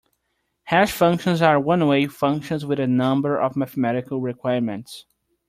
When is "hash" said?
0.63-0.91